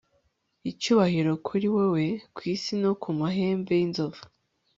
[0.71, 2.05] Icyubahiro kuri wewe
[2.35, 4.21] kwisi no ku mahembe yinzovu